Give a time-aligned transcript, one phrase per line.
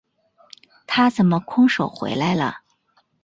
[0.87, 2.61] 他怎么空手回来了？